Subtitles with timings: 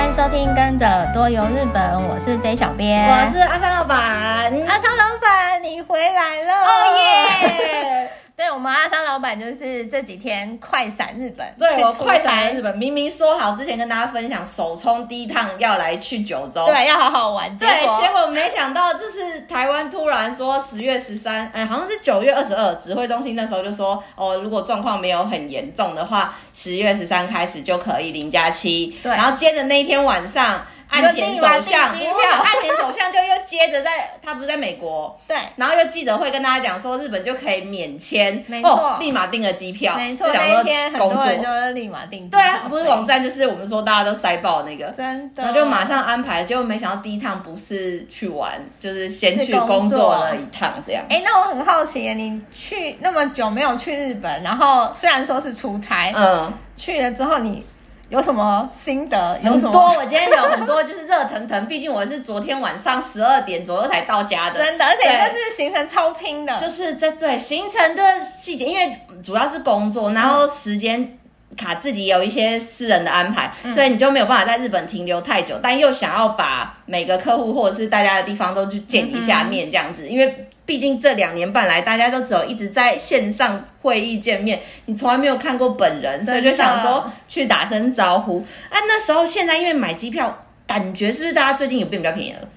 [0.00, 4.50] 欢迎收听《跟着多游日本》，我是 J 小编，我是阿三老板。
[4.66, 6.54] 阿三老板，你回来了！
[6.62, 8.10] 哦耶！
[8.40, 17.54] 对，我们阿三老板就是这几天快闪日本，对，我快闪日本，明明说好之前跟大家分享首冲第一趟要来去九州，对，要好好玩。
[17.58, 17.68] 对，
[18.00, 28.96] 结果没想到就是台湾突然说十月十三，哎，好像是九月二十二，指挥中心那时候就说，哦，如果状况没有很严重的话，十月十三开始就可以零加七。
[29.02, 30.64] 对，然后接着那一天晚上。
[30.90, 51.04] 岸田首相， 岸田首相就又接着在，他不是在美国， 对，然后又记者会跟大家讲说，日本就可以免签，没错，哦，立马订了机票，没错，那天很多人就立马订，对啊，不是网站就是我们说大家都塞爆那个，真的，然后就马上安排，结果没想到第一趟不是去玩，就是先去工作了一趟这样。
[51.08, 57.64] 哎，那我很好奇，你去那么久没有去日本，然后虽然说是出差，嗯，去了之后你。
[58.10, 59.38] 有什么心得？
[59.42, 59.70] 有什么？
[59.70, 61.66] 很多，我今天有很多，就是热腾腾。
[61.66, 71.16] 毕竟我是昨天晚上十二点左右才到家的，真的，而且这是行程超拼的，就是这对行程的细节，因为主要是工作，然后时间
[71.56, 80.48] 卡自己有一些私人的安排，嗯、所以你就没有办法在日本停留太久，但又想要把每个客户或者是大家的地方都去见一下面，这样子，嗯、因为。
[80.70, 88.38] 毕竟这两年半来，大家都只有一直在线上会议见面，你从来没有看过本人，所以就想说去打声招呼。
[88.68, 90.32] 啊，那时候现在因为买机票，
[90.68, 92.48] 感觉是不是大家最近有变比较便宜了？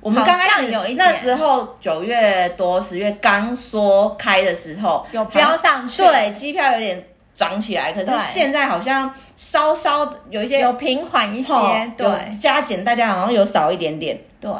[0.00, 7.00] 我们刚开始有一那时候九月多十月刚说开的时候有飙上去，对，机票有点
[7.36, 11.54] 涨起来，可是现在好像稍稍有一些有平缓一些，
[11.96, 14.50] 对，加减大家好像有少一点点，对。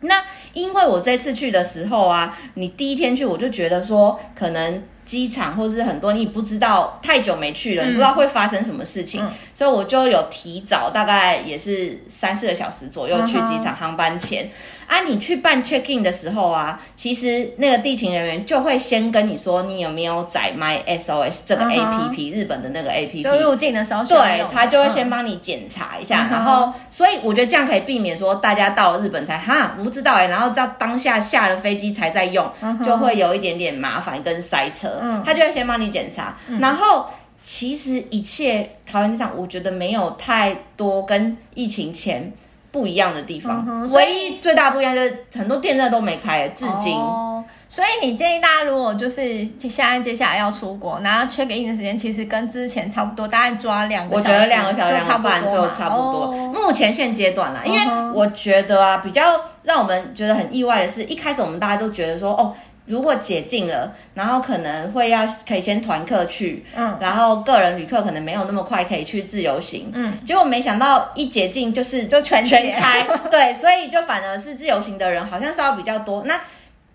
[0.00, 14.50] 那因为我这次去的时候啊，你第一天去我就觉得说，可能机场或者是很多你不知道太久没去了，你不知道会发生什么事情，嗯、所以我就有提早大概也是三四个小时左右去机场航班前。
[14.88, 22.40] 啊，你去办 check in 的时候啊，其实那个地勤人员就会先跟你说，你有没有载 My SOS 这个 A P P，、uh.
[22.40, 23.22] 日本的那个 A P P。
[23.22, 26.30] 就入境的时候，对，他就会先帮你检查一下，uh.
[26.30, 32.82] 然后，所以我觉得这样可以避免说大家到了日本才哈，我不知道哎、欸，然后在当下下了飞机才在用，uh.
[32.82, 34.88] 就会有一点点麻烦跟塞车。
[35.02, 35.22] Uh.
[35.22, 36.58] 他就会先帮你检查，uh.
[36.60, 37.04] 然后
[37.42, 42.32] 其实一切桃园机场，我觉得没有太多跟疫情前。
[42.70, 46.94] 不一样的地方，嗯、唯一最大不一样就是很多店真的都没开，至今。
[46.94, 56.26] 哦，所以你建议大家，如果就是现在接下来要出国，然后 check in 的时间其实跟之前差不多，大概抓两个小时，我觉得两个小时两个半就差不多。
[56.26, 57.80] 哦、目前现阶段啦，因为
[58.12, 62.54] 我觉得啊，比较让我们觉得很意外的是，一开始我们大家都觉得说，哦。
[62.88, 76.24] 如果解禁了，然后可能会要可以先团客去，嗯，然后个人旅客可能没有那么快可以去自由行，嗯，结果没想到一解禁就是就全全开， 对，所以就反而是自由行的人好像稍微比较多。
[76.24, 76.40] 那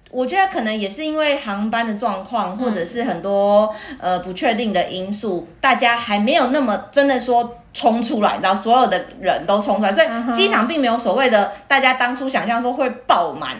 [0.09, 13.57] 我觉得可能也是因为航班的状况，或者是很多呃不确定的因素，大家还没有那么真的说冲出来，然后所有的人都冲出来，所以机场并没有所谓的大家当初想象说会爆满。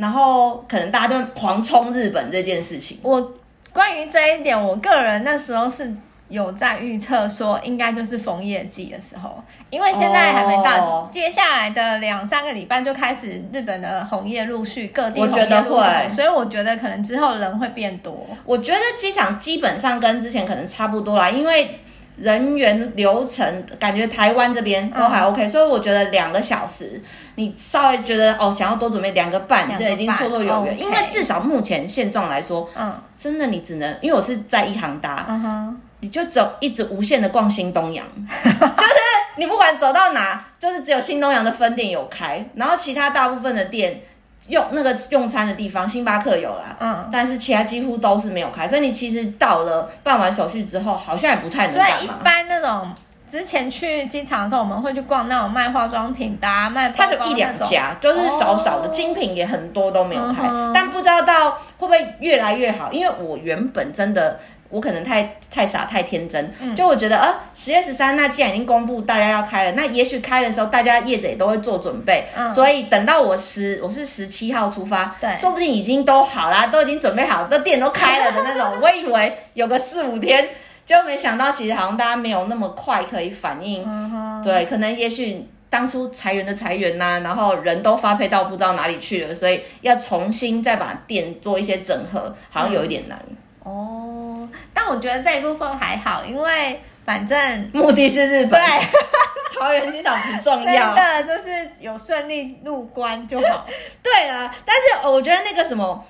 [0.00, 2.98] 然后可能大家都狂冲日本这件事情。
[3.02, 3.32] 我
[3.72, 5.92] 关于这一点，我个人那时候是
[6.28, 18.26] 有在预测说，应该就是枫叶季的时候，因为现在还没到，哦、接下来的两三个礼拜就开始日本的红叶陆续各地我觉得会，所以我觉得可能之后人会变多。
[18.44, 21.80] 我觉得机场基本上跟之前可能差不多啦，因为。
[22.20, 27.00] 人员流程感觉台湾这边都还 OK，、嗯、所以我觉得两个小时，
[27.36, 30.76] 你稍微觉得哦，想要多准备两个半，对，已经绰绰有余。
[30.78, 38.06] 因为至少目前现状来说，嗯，真的你只能，因为我是在一航搭，嗯哼，你就走一直无限的逛新东阳，
[38.44, 38.94] 就是
[39.36, 44.02] 你不管走到哪，就是只有新东阳的分店有开，然后其他大部分的店。
[44.50, 51.96] 用那个用餐的地方，星巴克有啦，嗯，但是其他几乎都是没有开，所以你其实到了办完手续之后，好像也不太能干嘛。
[51.96, 52.90] 所以一般那种
[53.30, 64.38] 之前去机场的时候，我们会去逛那种卖化妆品的、啊，卖它就一两家，就是少少的、哦、精品也很多都没有开，嗯、但不知道到会不会越来越好，因为我原本真的。
[64.70, 78.78] 我可能太太傻太天真，嗯、就我觉得，呃，十月十三，那既然已经公布大家要开了，那也许开的时候，大家业者也都会做准备，嗯、所以等到我十，我是十七号出发，对，说不定已经都好啦，都已经准备好，都店都开了的那种。
[78.80, 80.50] 我以为有个四五天，
[80.86, 93.18] 就没想到其实好像大家没有那么快可以反应，嗯、对，可能也许当初裁员的裁员呐、啊，然后人都发配到不知道哪里去了，所以要重新再把店做一些整合，好像有一点难。
[93.28, 93.36] 嗯
[93.70, 98.50] 哦，但我觉得这一部分还好，因为反正目的是日本。
[98.50, 98.86] 对，
[99.58, 103.66] 桃园机场不重要，真的就是有顺利入关就好。
[104.02, 106.04] 对啦，但是我觉得那个什么，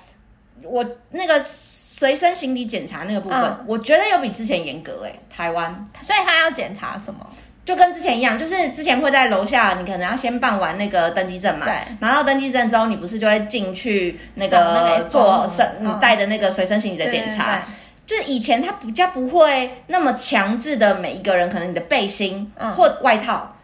[0.63, 5.89] 我那个随身行李检查那个部分，嗯、我觉得有比之前严格哎、欸，台湾。
[6.01, 7.29] 所以他要检查什么？
[7.71, 11.65] 就跟之前一样，就是之前会在楼下，你可能要先办完那个登机证嘛。
[11.65, 11.73] 对。
[12.01, 17.45] 拿到登机证之后，你不是就会进去那个做身你带的那个随身行李的检查。
[17.45, 17.65] 对对对。
[18.05, 23.55] 就是以前他比较不会那么强制的，每一个人可能你的背心或外套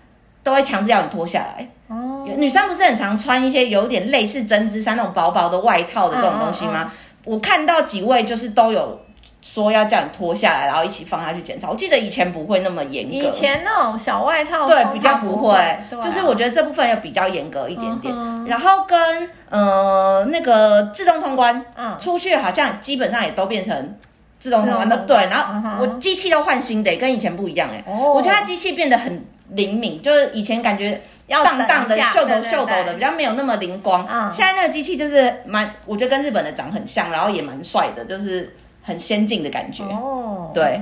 [0.42, 1.68] 都会强制要你脱下来。
[1.90, 2.42] 哦、嗯。
[2.42, 6.90] 女生不是很常穿一些有点类似针织衫那种薄薄的外套的这种东西吗？
[7.26, 9.02] 我看到几位就是都有。
[9.48, 11.70] 说要叫你脱下来，然后一起放下去检查。
[11.70, 18.14] 我记得以前不会那么严格，以前那种小外套对比较不会，就是我觉得这部分要比较严格一点点。
[18.14, 23.98] 啊、然后跟呃那个自动通关，嗯，出去好像基本上也都变成
[24.38, 25.16] 自动通关的，对。
[25.16, 27.82] 然后我机器都换新的，跟以前不一样哎。
[27.88, 34.06] 哦，我觉得它机器变得很灵敏，就是以前感觉荡荡的、秀逗秀逗的，比较没有那么灵光。
[34.08, 38.54] 嗯，现在那个机器就是蛮，我觉得跟日本的长很像，然后也蛮帅的，就是。
[38.88, 39.84] 很先进的感觉。
[39.84, 40.82] 哦，对，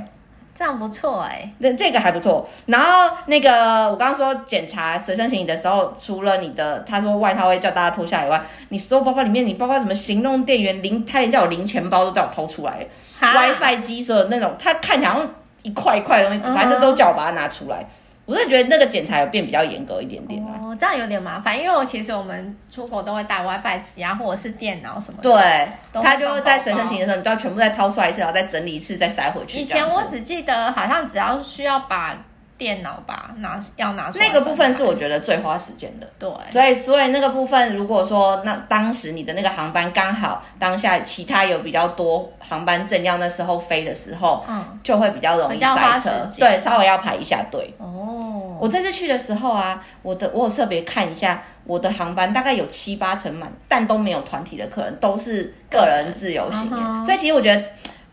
[0.54, 2.48] 这样不错哎，那这个还不错。
[2.68, 12.86] 然后那个我刚刚说检查随身行李的时候，除了你的他说外套会叫大家脱下来以外，你所有包包里面，你包括什么行动电源零，他连叫我零钱包都叫我掏出来
[13.20, 15.30] ，WiFi 机所有那种，他看起来好像
[15.64, 17.78] 一块一块的东西，反正都叫我把它拿出来。
[17.82, 17.88] 嗯
[18.26, 25.32] 我是觉得那个检查有变比较严格一点点哦，这样有点麻烦，因为我其实我们出国都会带 WiFi 机啊，或者是电脑什么的。
[25.32, 29.60] 对，他就会在随身行的时候，你都要全部再掏出来一次，然后再整理一次，再塞回去。
[29.60, 32.18] 以前我只记得好像只要需要把。
[32.58, 34.28] 电脑吧，拿要拿出来。
[34.28, 36.08] 那个部分是我觉得最花时间的。
[36.18, 46.10] 对，所以所以那个部分，如果说那当时你的那个航班刚好当下其他有比较多航班正要那时候飞的时候，嗯，就会比较容易塞车。
[46.38, 47.74] 对，稍微要排一下队。
[47.78, 56.70] 哦，我这次去的时候啊，我的我有特别看一下我的航班，大概有七八成满，但都没有团体的客人，都是个人自由行。
[56.72, 57.62] 嗯、所以其实我觉得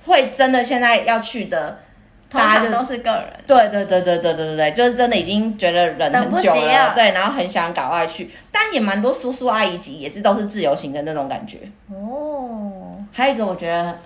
[0.04, 1.78] 会真的现在要去的。
[2.32, 11.58] 大家都是个人，对对对对对对对对，就是真的已经觉得忍很久了，了对，然后很想赶快去，但也蛮多叔叔阿姨级也是都是自由行的那种感觉。
[11.90, 13.98] 哦，还有一个我觉得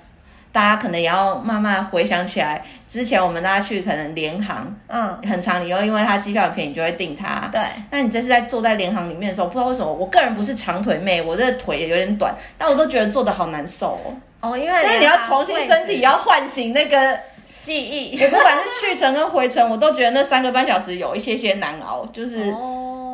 [0.53, 7.49] 大家可能也要慢慢回想起来，之前我们大家去可能联航，嗯，很长理由，因为它机票很便宜，就会订它。
[7.53, 14.15] 对，那你这次在坐在联航里面的时候，不知道为什么，我个人不是长腿妹，我这腿也有点短，但我都觉得坐的好难受哦。
[14.41, 17.19] 哦，因为就是你要重新身体要唤醒那个。
[17.67, 22.55] 记忆， 也不管是去程跟回程，我都觉得那三个半小时有一些些难熬，就是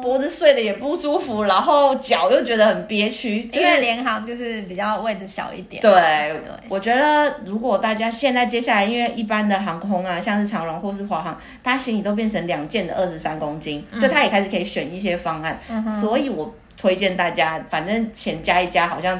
[0.03, 3.49] 脖子睡得也不舒服，然后脚又觉得很憋屈。
[3.53, 5.81] 因为联航就是比较位置小一点。
[5.81, 19.19] 对，对，我觉得如果大家现在接下来，因为一般的航空啊，像是长荣或是华航，大家行李都变成两件的二十三公斤，就他也开始可以选一些方案，嗯、所以我推荐大家，反正钱加一加，好像。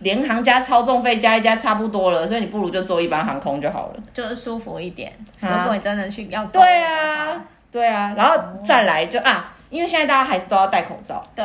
[0.00, 5.12] 联航加超重费加一加差不多了，所以你不如就坐一般航空就好了，就是舒服一点。
[5.40, 11.44] 啊、如果你真的去要对啊，对啊，然后再来就啊，因为现在大家还是都要戴口罩，对，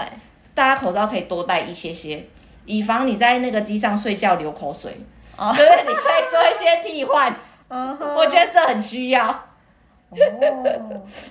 [0.54, 2.26] 大家口罩可以多戴一些些，
[2.66, 5.00] 以防你在那个机上睡觉流口水，
[5.38, 7.34] 哦，就是你可以做一些替换。
[7.68, 9.28] 嗯，我觉得这很需要。
[9.28, 10.18] 哦，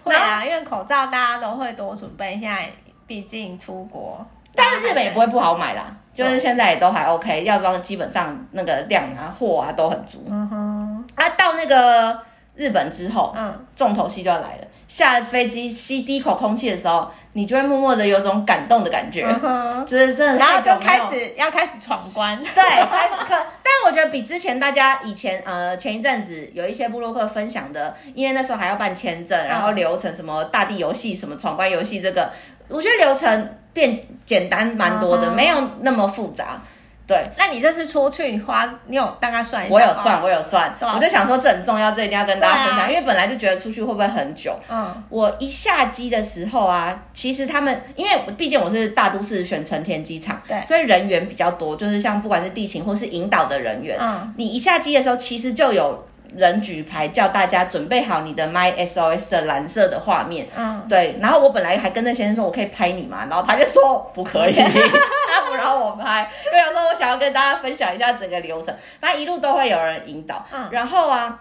[0.04, 2.68] 会啊，因为口罩大家都会多准备，现在
[3.06, 4.24] 毕竟出国。
[4.54, 10.24] 但是日本也不会不好买啦，就是现在也都还 OK，药妆基本上那个量啊货啊都很足。
[10.30, 12.18] 嗯哼，啊到那个
[12.54, 14.68] 日本之后，嗯，重头戏就要来了。
[14.86, 20.36] 下了飞机吸第一口空气的时候，你就会默默的有种感动的感觉，嗯哼，就是真的。
[20.36, 23.30] 然后就开始要开始闯关，对，开始可。
[23.30, 32.30] 但我觉得比之前大家以前呃前一阵子有一些部落客分享的，因为那时候还要办签证，然后流程什么大地游戏什么闯关游戏这个，
[32.68, 33.48] 我觉得流程。
[33.74, 35.34] 变简单蛮多的，uh.
[35.34, 36.62] 没有那么复杂。
[37.06, 39.74] 对，那你这次出去花，你有大概算一下？
[39.74, 40.74] 我有算，我有算。
[40.80, 44.58] 我就想说这很重要，这一定要跟大家分享，啊、因为本来就觉得出去会不会很久。
[44.70, 56.06] 嗯，我一下机的时候啊，其实他们因为毕竟我是大都市选成田机场，对，所以人员比较多，就是像不管是地勤或是引导的人员，嗯，你一下机的时候，其实就有。
[56.36, 61.16] 人举牌叫大家准备好你的 My SOS 的蓝色的画面，嗯，对。
[61.20, 63.26] 然后我本来还跟那先生说，我可以拍你嘛？
[63.30, 66.30] 然后他就说不可以， 他不让我拍。
[66.46, 70.44] 因为我说我想要跟大家分享一下整个流程，他一路都会有人引导。
[70.52, 71.40] 嗯，然后啊，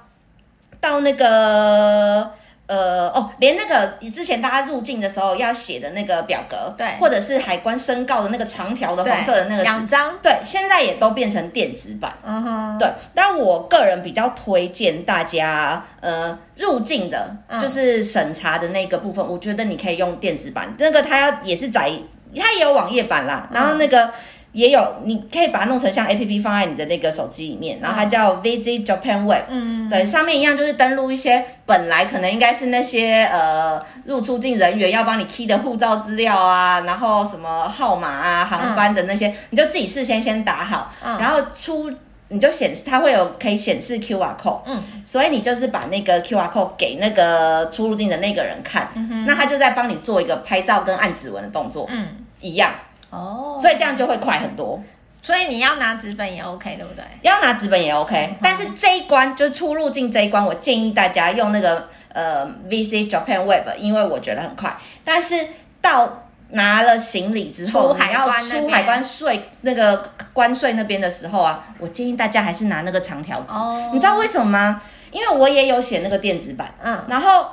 [0.79, 2.31] 到那个
[2.65, 12.13] 呃哦，连那个之前大家入境的时候要写的那个表格，对，或者是海关申告的那个长条的黄色的那个两张，对，现在也都变成电子版。
[12.25, 12.89] 嗯哼，对。
[13.13, 20.73] 但我个人比较推荐大家，呃，入境的，就是审查的那个部分，嗯、我觉得你可以用电子版。
[20.77, 21.91] 那个它要也是在，
[22.35, 23.49] 它也有网页版啦。
[23.51, 24.05] 然后那个。
[24.05, 24.11] 嗯
[24.53, 41.91] 也有，你可以把它弄成像 A P P 放在你的那个手机里面，然后它叫 Visit Japan Web，嗯，对，上面一样就是登录一些本来可能应该是那些呃入出境人员要帮你 key 的护照资料啊，然后什么号码啊、航班的那些，嗯、你就自己事先先打好，嗯、然后出
[42.27, 52.07] 你就显示它会有可以显示 Q R code，嗯，所以你就是把那个 Q R code 给那个出入境的那个人看，嗯、那他就在帮你做一个拍照跟按指纹的动作，嗯，
[52.41, 52.71] 一样。
[53.13, 54.81] 哦，所以这样就会快很多。
[55.21, 57.03] 所以你要拿纸本也 OK，对不对？
[57.21, 64.75] 要拿纸本也 OK，嗯、但是这一关就是出入境这一关，我建议大家用那个呃 Visit Japan Web，因为我觉得很快。
[65.05, 65.35] 但是
[65.79, 73.53] 到拿了行李之后，还要出海关税那个关税那边的时候啊，我建议大家还是拿那个长条纸。
[73.53, 74.81] 哦，你知道为什么吗？
[75.11, 77.45] 因为我也有写那个电子版，嗯，然后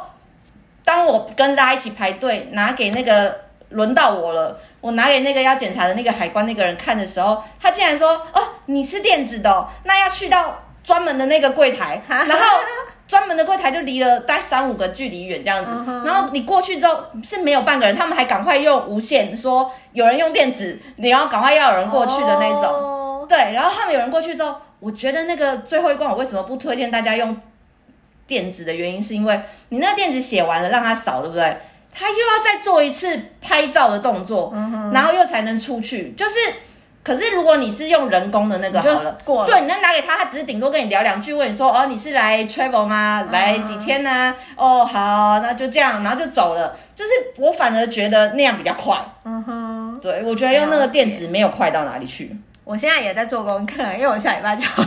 [0.85, 3.49] 当我跟大家一起排队拿给那个。
[3.71, 12.60] 轮到我了，我拿给那个要检查的那个海关那个人看的时候，他竟然说：“哦，你是电子的哦，那要去到专门的那个柜台，然后
[13.06, 15.70] 专门的柜台就离了大概三五个距离远这样子，
[16.06, 27.37] 然后你过去之后是没有半个人，他们还赶快用无线说有人用电子，你要赶快要有人过去的那种，对，然后他们有人过去之后，我觉得那个最后一关我为什么不推荐大家用
[28.26, 31.56] 电子的原因，是因为你那个电子写完了让他扫，对不对？
[31.92, 36.12] 他又要再做一次拍照的动作，嗯、然后又才能出去。
[36.16, 36.38] 就是，
[37.02, 43.26] 可是如果你是用人工的那个好了，过了对，你能拿给他，他只是顶多跟你聊两句，问你说：“哦，你是来 travel 吗？
[43.32, 46.76] 来几天呢、啊？”哦，好，那就这样，然后就走了。
[46.94, 48.97] 就是我反而觉得那样比较快。
[49.25, 52.37] 嗯哼，对，我觉得用那个电子没有快到哪里去。
[52.70, 54.64] 我现在也在做功课，因为我下礼拜就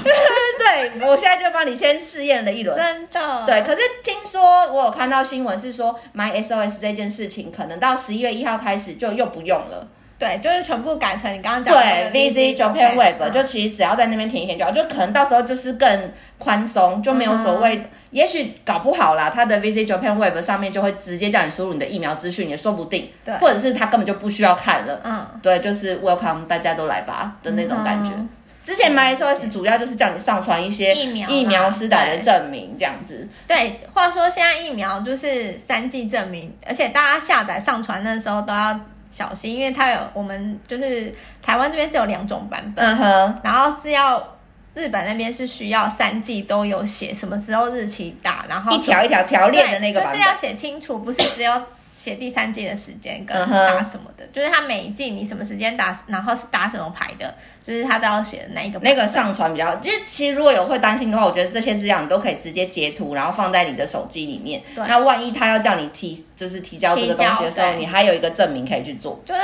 [0.57, 3.45] 对，我现在就帮你先试验了一轮，真的。
[3.45, 9.85] 对，可是听说我有看到新闻是说买 SOS 这件事情，可能到十一月一号开始就又不用了。
[10.17, 17.75] 对，就是全部改成你刚刚讲的对 Visit Japan Web，、嗯、就其实只要在那边填一填就好，就可能到时候就是更宽松，就没有所谓。
[17.75, 23.09] 嗯也许搞不好啦，他的 Visit Japan Web 上面就会直接叫你输入你的疫苗资讯，也说不定。
[23.25, 25.01] 对，或者是他根本就不需要看了。
[25.03, 28.11] 嗯，对，就是 Welcome，大家都来吧的那种感觉。
[28.11, 28.29] 嗯、
[28.63, 33.27] 之前 MySOS 主要就是叫你上传一些疫苗疫苗施打的证明，这样子。
[33.47, 38.79] 对，话说现在疫苗就是三剂证明，而且大家下载上传的时候都要
[39.09, 44.23] 小心，因为它有我们就是台湾这边是有两种版本，嗯哼，然后是要。
[44.73, 51.61] 日本那边是需要三季都有写什么时候日期打，然后一条一条条列的那个，就是要写清楚，不是只有
[51.95, 58.79] 写第三季的时间跟打什么的，就是他每一季你什么时间打，然后是打什么牌的，就是他都要写的那一个。
[58.79, 64.61] 那个上传比较，就是其实如果有会担心的话，我觉得这些资料你都可以直接截图，然后放在你的手机里面。
[64.75, 69.21] 对那万一他要叫你提，就是提交这个东西的时候，你还有一个证明可以去做。
[69.23, 69.41] 就是。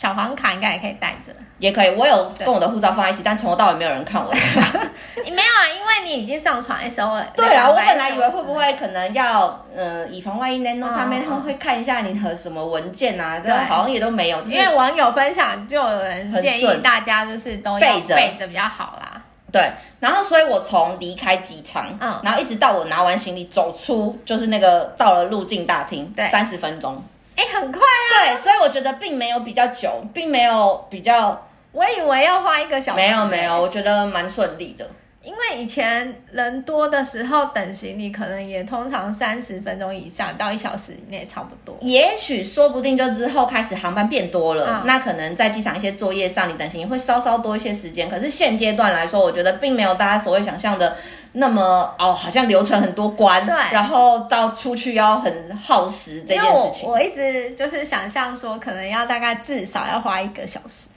[0.00, 1.94] 小黄卡应该也可以带着，也可以。
[1.94, 4.80] 我有跟我的护照放在一起，但从头到尾没有人看我的卡。
[5.22, 5.68] 你 没有啊？
[5.68, 7.22] 因为你已经上传 S O。
[7.36, 10.90] 对啊，我本来以为会不会可能要，呃，以防万一呢？
[10.96, 13.38] 他们他们会看一下你和什么文件啊？
[13.40, 14.40] 对，好像也都没有。
[14.44, 19.20] 因为网友分享，就有人建议大家就是都要备着备着比较好啦。
[19.52, 27.04] 对，然后所以我从离开机场，嗯，然后一直到我拿完行李走出，就是那个到了入境大厅，对，三十分钟。
[27.36, 28.10] 哎，很快啊！
[28.10, 32.96] 对，所以我觉得并没有比较久，并没有比较，我以为要花一个小时。
[32.96, 34.88] 没有没有，我觉得蛮顺利的。
[35.22, 41.76] 因为以前人多的时候等行李，可能也通常三十分钟以上到一小时以内差不多。
[41.82, 48.08] 也许说不定就之后开始航班变多了，嗯、那可能在机场一些作业上，你等行李会稍稍多一些时间。
[48.08, 50.96] 可是现阶段来说，我觉得并没有大家所谓想象的
[51.32, 56.88] 那么哦，好像流程很多关，对，然后到出去要很耗时这件事情。
[56.88, 60.88] 我，我一直就是想象说，可能要大概至少要花一个小时。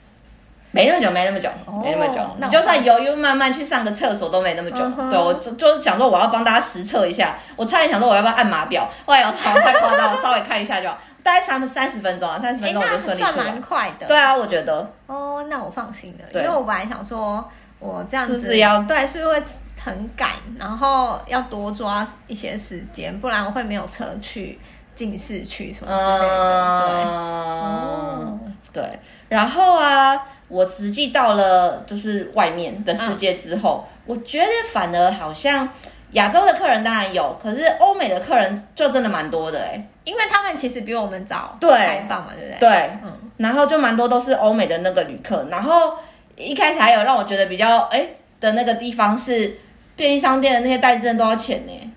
[0.72, 1.48] 没那么久，没那么久，
[1.84, 2.20] 没那么久。
[2.40, 4.78] 你就算犹豫慢慢去上个厕所都没那么久。
[5.08, 13.32] 对，我就就是想说我要帮大家实测一下，我差点想说我要不要按码表，后来我好太夸张，我稍微看一下就好，大概三三十分钟啊，三十分钟我就顺利出来。
[13.32, 14.06] 算蛮快的。
[14.08, 14.90] 对啊，我觉得。
[15.06, 17.48] 哦，那我放心了，因为我本来想说
[17.78, 19.42] 我这样子是不是要对，是不是会
[19.84, 24.58] 很赶，然后要多抓一些时间，不然我会没有车去
[24.94, 26.86] 进市区什么之类的。
[26.86, 28.40] 对，哦，
[28.72, 28.98] 对，
[29.28, 30.26] 然后啊。
[30.46, 35.68] 我实际到了就是外面的世界之后，嗯、我觉得反而好像
[36.12, 42.60] 亚洲的客人当然有，可是欧美的客人就真的蛮多的哎、欸，因为他们其实比我们早对开放嘛，对不对？
[42.60, 45.94] 对，嗯，然后就蛮多都是欧美的那个旅客，然后
[46.36, 49.58] 一开始还有让我觉得比较哎、欸、的那个地方是
[49.96, 51.90] 便利商店的那些袋子真的都要钱呢、欸。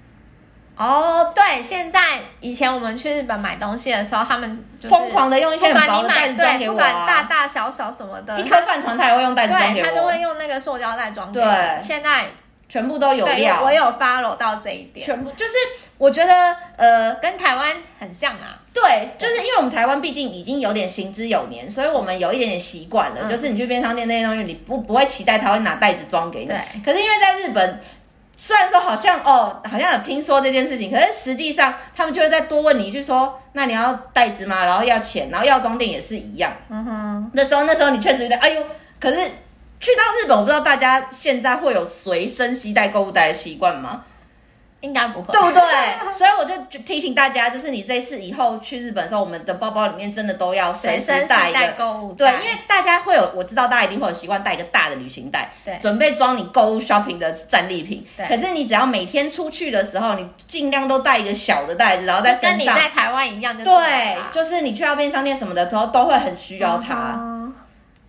[0.78, 11.46] 哦，对，现在以前我们去日本买东西的时候，他们疯狂的用一些很薄的袋子装给我、啊，不管大大小小什么的，一颗饭团他也会用袋子装给我，他就会用那个塑胶袋装给我。
[11.46, 12.26] 对，现在
[12.70, 15.54] 全部都有料，我有 follow 到这一点，全部就是
[15.98, 18.60] 我觉得呃跟台湾很像啊。
[18.74, 26.46] 对，就是因为我们台湾毕竟已经有点行之有年，所以我们有一点点习惯了，嗯、就是你去便利商店那些东西，你不不会期待他会拿袋子装给你。
[26.46, 27.80] 对，可是因为在日本。
[28.40, 34.64] 虽然说好像哦，好像有听说这件事情，可是实际上他们就会再多问你一句说，那你要袋子吗？
[34.64, 36.54] 然后要钱，然后药妆店也是一样。
[36.70, 38.64] 嗯哼，那时候那时候你确实觉得，哎呦，
[39.00, 39.16] 可是
[39.80, 44.04] 去到日本，我不知道大家现在会有随身携带购物袋的习惯吗？
[44.82, 45.62] 应该不会，对不对？
[46.14, 52.32] 所以我就提醒大家，就是你这次以后去日本的时候，我们的包包里面真的都要随身带一个购物袋。
[52.32, 58.06] 对，因为大家会有，我知道大家一定会有习惯带一个大的旅行袋，对，准备装你购物 shopping 的战利品。
[58.16, 58.28] 对。
[58.28, 62.58] 可是你只要每天出去的时候，你尽量都带一个小的袋子，然后在身上。
[62.58, 67.16] 跟你在台湾一样就，对，就是你去到便利商店什么的时候，都会很需要它。
[67.18, 67.37] 嗯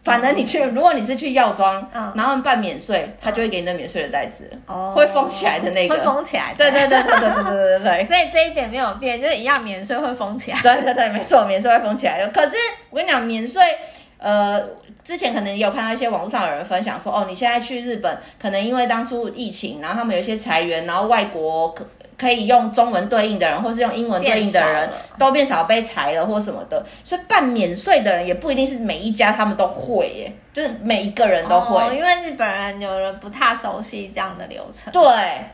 [0.04, 6.56] 反正你去，如果你是去药妆，嗯、然后办免税，他就会给你那免税的袋子，哦、会封起来的那个，会封起来的。
[6.56, 8.04] 对对对对对对对对对。
[8.08, 10.58] 所以这一点没有变，就是一样免税会封起来。
[10.62, 12.26] 对对对，没错，免税会封起来。
[12.28, 12.56] 可是
[12.90, 13.62] 我跟你讲，免税，
[14.18, 14.62] 呃，
[15.04, 21.74] 之前可能也有看到一些网络上有人分享说，哦，你现在去日本，可能因为当初疫情，然后他们有一些裁员，然后外国。
[21.74, 21.84] 可
[22.26, 31.76] 以用中文对应的人，或是用英文对应的人都变少被裁了或什么的，所以办免税的人也不一定是每一家他们都会耶，就是每一个人都会。
[31.76, 34.92] 哦，因为日本人有人不太熟悉这样的流程。
[34.92, 35.02] 对，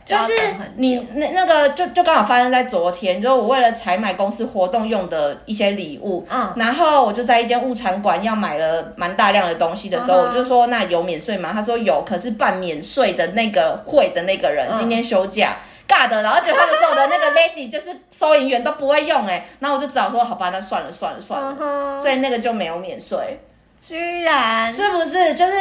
[0.07, 0.33] 就，就是
[0.77, 11.51] 你那那个就就刚好发生在昨天，就是我为了采买公司活动用的一些礼物，嗯，然后我就在一间物产馆要买了蛮大量的东西的时候，嗯、我就说那有免税吗？
[11.53, 15.57] 他说有，可是办免税的那个会的那个人今天休假。
[15.59, 22.01] 嗯尬的，然后就他们说我的那个 Leggy 就是收银员都不会用哎，然后我就只好说好吧，那算了算了算了，uh huh.
[22.01, 23.41] 所以那个就没有免税。
[23.79, 25.53] 居然是不是就是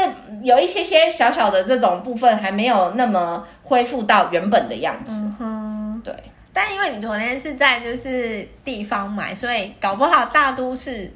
[0.44, 5.22] 有一些些小小的这种部分还没有那么恢复到原本的样子？
[5.40, 6.06] 嗯、uh，huh.
[6.06, 6.16] 对。
[6.54, 11.12] 但因为你昨天是在就是地方买，所以搞不好大都市。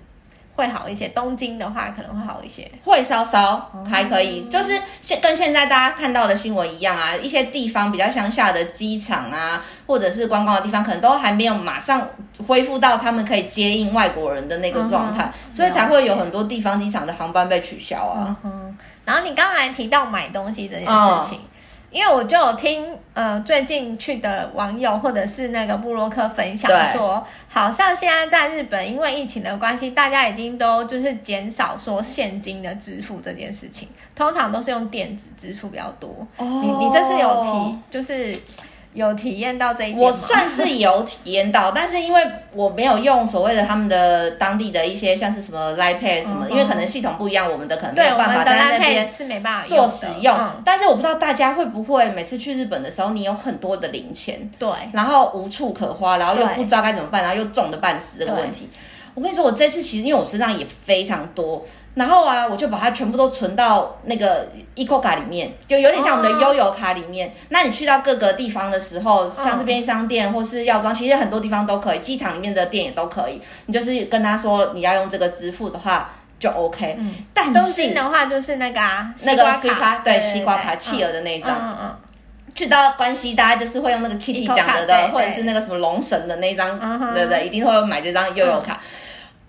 [0.58, 12.10] 会好一些，东京的话可能会好一些，会稍稍还可以，嗯、就是现跟现在大家看到的新闻一样啊，一些地方比较乡下的机场啊，或者是观光的地方，可能都还没有马上
[12.48, 18.36] 恢复到他们可以接应外国人的那个状态，嗯、所以才会有很多地方机场的航班被取消啊。
[18.44, 21.38] 嗯、然后你刚才提到买东西这件事情。
[21.38, 21.57] 嗯
[21.90, 36.28] 因为我就有听呃最近去的网友或者是那个布洛克分享说，好像现在在日本因为疫情的关系，大家已经都就是减少说现金的支付这件事情，通常都是用电子支付比较多。
[36.38, 38.38] 你你这次有提就是。
[38.94, 42.22] 有体验到这一点，我算是有体验到，但是因为
[42.54, 50.36] 我没有用所谓的他们的当地的一些像是什么 Line Pay 什么，嗯、因为可能系统不一样，我们的可能没有办法在那边是没办法做使用。
[50.36, 58.70] 嗯、但是我不知道大家会不会每次去日本的时候，你有很多的零钱，对，然后无处可花，然后又不知道该怎么办，然后又重的半死这个问题。
[59.14, 61.66] 我跟你说，我这次其实因为我身上也非常多，
[61.98, 67.28] 然后啊，我就把它全部都存到那个 ICOCA 卡里面，就有点像我们的悠游卡里面。
[67.28, 73.42] 哦、那你去到各个地方的时候，像是便利商店或是药妆，其实很多地方都可以，机场里面的店也都可以。
[73.66, 76.96] 你就是跟他说你要用这个支付的话，就 OK。
[77.00, 81.58] 嗯，但是的话就是那个啊，那个西瓜，对，西瓜卡企鹅的那一张。
[81.58, 81.96] 嗯嗯。
[82.56, 86.70] 去到关西，大家就是会用那个 Kitty 讲的的，或者是那个什么龙神的那张，
[87.14, 87.46] 对不对？
[87.46, 88.80] 一定会买这张悠游卡。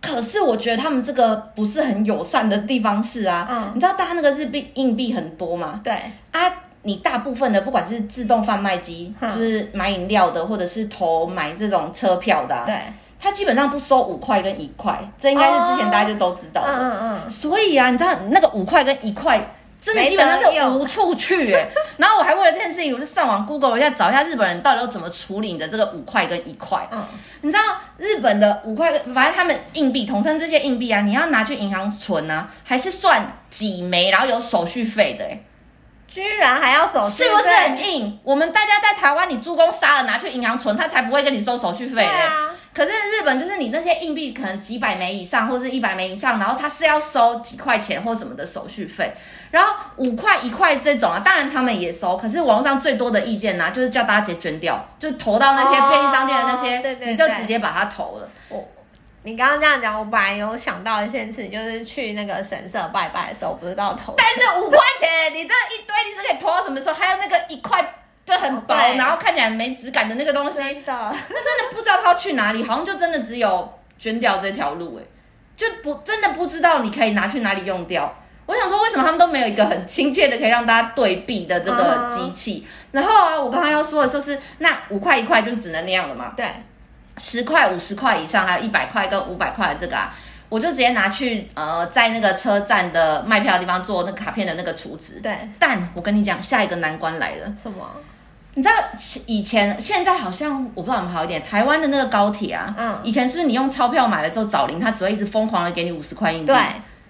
[0.01, 5.81] 可是我觉得他们这个不是很友善的地方是啊，嗯，你知道大家那个日币硬币很多嘛？
[5.83, 5.93] 对
[6.31, 12.77] 啊，你大部分的不管是自动贩卖机，嗯、就是买饮料的，或者是投买这种车票的，啊，对，
[13.21, 17.31] 他基本上不收五块跟一块，这应该是之前大家就都知道的，嗯嗯嗯。
[17.31, 19.55] 所以啊，你知道那个五块跟一块。
[19.81, 26.89] 真的基本上是无处去哎， 然后我还为了这件事情，我就上网 Google 一下，找一下日本人到底都怎么处理你的这个五块跟一块。
[26.91, 27.05] 嗯，
[27.43, 27.63] 你知道
[27.97, 35.41] 日本的五块，反正他们硬币统称这些硬币啊，你要拿去银行存啊，还是算几枚，然后有手续费的哎，
[36.09, 38.19] 居然还要手续费，是不是很硬？
[38.25, 42.29] 我们大家在台湾，你猪公杀了拿去银行存，他才不会跟你收手续费嘞。
[42.79, 49.13] 可是日本本就是你那些硬币可能几百枚以上，或者一百枚以上，然后他是要收几块钱或什么的手续费。
[49.51, 58.29] 然后五块一块这种啊，当然他们也收，可是网络上最多的意见呢、啊，就是叫大家直接捐掉，就投到那些便利商店的那些，哦、对对对，你就直接把它投了。
[58.49, 58.67] 我，
[59.25, 64.15] 你刚刚这样讲，我本来有想到一件事，就是去那个神社拜拜的时候，不知道投。
[64.17, 66.95] 但是五块钱，你这一堆你是可以投到什么时候？
[66.95, 67.95] 还有那个一块
[68.29, 70.93] 就很薄，然后看起来没质感的那个东西，真的，
[71.31, 75.03] 那真的不知道它要去哪里，好像就真的只有捐掉这条路，哎，
[75.57, 78.15] 就不真的不知道你可以拿去哪里用掉。
[78.45, 82.67] 我想说，为什么他们都没有一个很亲切的可以让大家对比的这个机器？
[82.67, 86.33] 嗯、然后啊，我刚刚要说的就是，那五块一块就只能那样了嘛？
[86.37, 86.47] 对，
[87.19, 90.15] 十块、五十块以上，还有一百块跟五百块的这个啊，
[90.49, 95.21] 我就直接拿去呃，在那个车站的卖票的地方做那个卡片的那个储值。
[95.21, 97.55] 对，但我跟你讲，下一个难关来了。
[97.63, 97.87] 什么？
[98.59, 98.75] 你知道
[99.27, 106.47] 以前、现在好像我不知道有没有好一点，台湾的那个高铁啊，嗯，以前是不是你用钞票买了之后找零，他只会一直疯狂的给你五十块硬币？
[106.47, 106.59] 对。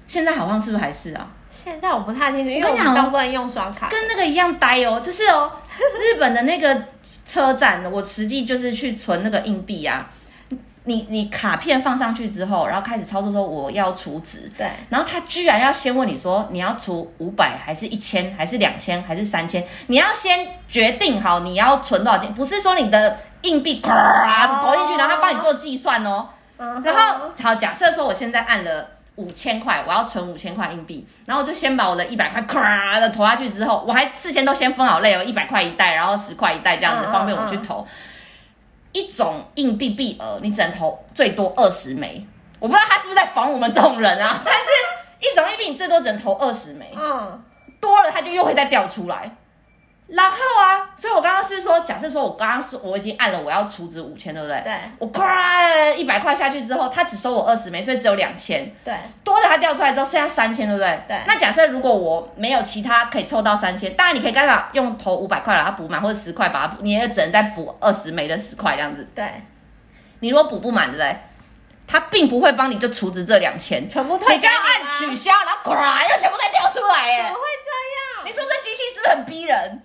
[0.07, 1.27] 现在好像是不是还是啊？
[1.49, 5.01] 现在我不太清楚，因为我们都不能用刷卡，跟那个一样呆哦。
[5.01, 6.83] 就是哦，日本的那个
[7.25, 10.11] 车站，我实际就是去存那个硬币啊。
[10.89, 19.63] 你你卡片放上去之后，然后开始操作说我要储值，对，然后他居然要先问你说你要储五百还是一千还是两千还是三千？
[19.89, 26.27] 你要先决定好你要存多少钱，不是说你的硬币咵投进去，然后他帮你做计算哦。
[26.57, 28.89] 然后好，假设说我现在按了。
[29.19, 37.85] 五千块，我要存五千块硬币，然后我就先把我的一百块咵的投下去，之后我还事先都先分好类哦，一百块一袋，然后十块一袋这样子，方便我去投。
[38.99, 42.27] 一种硬币币额你只能投最多二十枚，
[42.59, 44.41] 我不知道他是不是在防我们这种人啊？
[44.45, 44.65] 但是
[45.21, 47.41] 一种硬币你最多只能投二十枚，嗯，
[47.81, 49.37] 多了它就又会再掉出来。
[50.09, 54.59] 然后啊，所以我刚刚是说，假设说我刚刚说我已经按了我要储值五千，对不对？
[54.65, 54.75] 对。
[54.99, 58.75] 我咵一百块下去之后，他只收我二十枚，所以只有两千。
[58.83, 58.95] 对。
[59.23, 61.03] 多的他掉出来之后剩下三千，对不对？
[61.07, 61.21] 对。
[61.27, 69.07] 那假设如果我没有其他可以凑到三千，当然你可以刚好用投五百块把它补满，或者十块把它补，你也只能再补二十枚的十块这样子。
[69.15, 69.25] 对。
[70.21, 71.17] 你如果补不满，对不对？
[71.87, 74.35] 他并不会帮你就储值这两千，全部退。
[74.35, 77.17] 你就要按取消，然后咵又全部再掉出来，耶。
[77.17, 77.71] 怎么会这
[78.21, 78.27] 样？
[78.27, 79.83] 你说这机器是不是很逼人？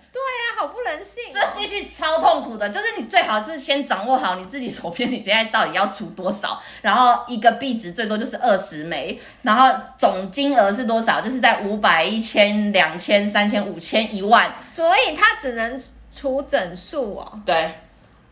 [0.68, 1.32] 不人性、哦。
[1.32, 11.20] 这机器超痛苦的，就是你最好是先掌握好你自己手边，你现在到底要出多少，然后一个币值最多就是二十枚，然后总金额是多少？
[11.20, 14.52] 就是在五百、一千、两千、三千、五千、一万。
[14.62, 15.80] 所以它只能
[16.12, 17.40] 出整数哦。
[17.44, 17.72] 对。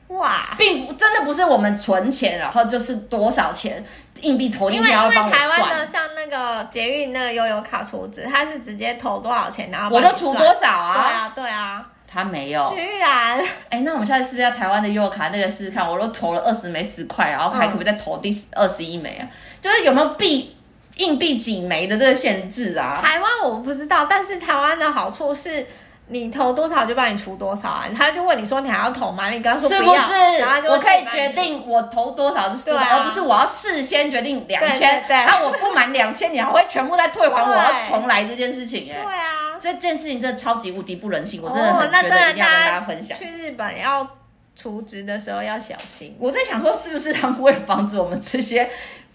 [0.09, 3.83] 哇，并不真的不是我们存钱，然后就是多少钱
[4.21, 5.25] 硬币投进去要帮我算。
[5.25, 10.93] 因为因为台湾的像那个捷运那个悠游卡储值，它是直接投多少钱，然后我就出多少啊？
[10.95, 12.71] 对啊，对啊，他没有。
[12.75, 15.89] 居然，哎，那我们下次是不是要台湾的悠游卡那个试试看？
[15.89, 19.25] 我都投了二十枚十块，然后还可不可以再投第二十一枚啊？
[19.25, 20.55] 嗯、就是有没有币
[20.97, 23.01] 硬币几枚的这个限制啊？
[23.03, 25.67] 台湾我不知道，但是台湾的好处是。
[26.13, 27.89] 你投多少就帮你出多少啊？
[27.97, 29.31] 他就问你说你还要投吗？
[29.31, 30.69] 你跟他说不要，是不是？
[30.69, 35.03] 我可以决定我投多少就是多少，而不是我要事先决定两千。
[35.09, 38.93] 对，那我不满两千，你还会全部再退还我，要重来这件事情。
[38.93, 43.19] 哎，对啊，这件事情真的超级无敌不人性，我真的很觉得一定要跟大家分享。
[43.19, 44.07] 去日本要
[44.55, 46.15] 除职的时候要小心。
[46.21, 48.69] 我在想说，是不是他们为了防止我们这些，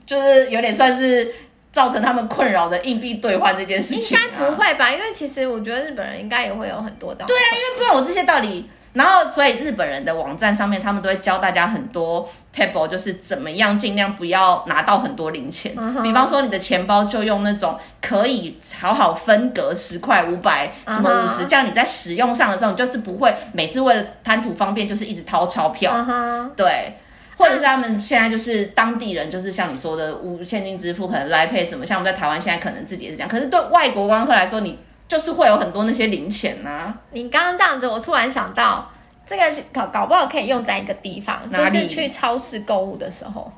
[0.05, 1.33] 就是有点算是。
[1.77, 4.91] 造成他们困扰的硬币兑换这件事情、啊，应该不会吧？
[4.91, 7.23] 因为其实我觉得日本人应该也会有很多的。
[7.25, 15.75] 对啊，因为不然我这些道理，然后所以日本人的网站上面，他们都会教大家很多 table，就是怎么样尽量不要拿到很多零钱。
[15.75, 16.01] Uh huh.
[16.01, 25.93] 比方说你的钱包就用那种可以好好分隔十块、五百、什么五十，这样你在使用上的这种就是不会每次为了贪图方便，就是一直掏钞票。
[25.93, 26.49] Uh huh.
[26.55, 26.97] 对。
[27.37, 33.29] 或者是他们现在就是当地人，就是像你说的无现金支付，可能 Line Pay 什么，像我们在台湾现在可能自己也是这样。
[33.29, 36.97] 可是对外国观光客来说，你就是会有很多那些零钱呐、啊。
[37.11, 38.91] 你刚刚这样子，我突然想到，
[39.25, 41.39] 这个搞搞不好可以用在一个地方？
[41.53, 43.51] 就是去超市购物的时候，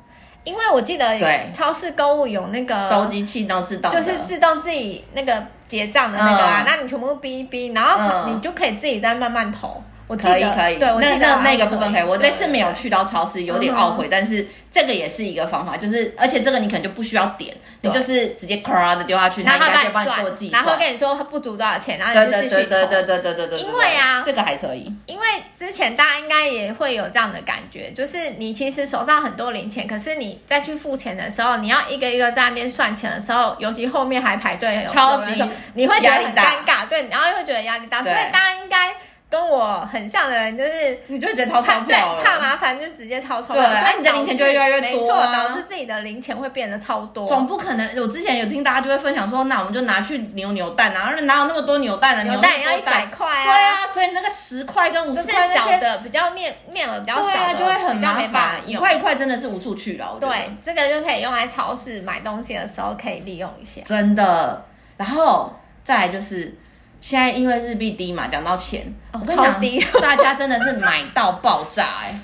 [0.44, 1.18] 因为我记得
[1.54, 9.82] 超市购物有那个收机器，然后自动就是自动自己那个结账的那个啊，嗯、那你全部逼一逼，然后你就可以自己再慢慢投。
[10.16, 12.02] 可以可以，对，那那那个部分可以。
[12.02, 22.70] 我这次没有去到超市，有点懊悔，但是这个也是一个方法，就是而且这个你可能就不需要点，你就是直接咵的丢下去，然后他就帮你做计算，然后跟你说他不足多少钱，然后你就继续投。
[22.70, 23.58] 对对对对对对对。
[23.58, 24.92] 因为啊，这个还可以。
[25.06, 35.42] 因为之前大家应该也会有这样的感觉，就是你其实手上很多零钱，可是你再去付钱的时候，你要一个一个在那边算钱的时候，尤其后面还排队，超级，
[35.74, 38.94] 你会觉得很尴尬，对，然后又会觉得压力大，所以大家应该。
[39.30, 47.28] 跟我很像的人，就是你就直接掏钞票了，怕麻烦就直接掏钞票，对，所以你的零钱就会越来越多啊，没错，导致自己的零钱会变得超多。
[47.28, 52.22] 总不可能，我之前有听大家就会分享说，那我们就拿去扭扭蛋啊，哪有那么多扭蛋啊？
[52.24, 60.16] 扭蛋也要一百块啊，对啊，所以那个十块跟五十块小的比较面面额比较小的，对啊，就会很麻烦，一块一块真的是无处去了。
[60.20, 60.28] 对，
[60.60, 64.64] 这个就可以用来超市买东西的时候可以利用一下，真的。
[64.96, 65.52] 然后
[65.84, 66.58] 再来就是。
[67.00, 72.20] 现在因为日币低嘛，讲到钱，哦、超低， 大家真的是买到爆炸哎、欸，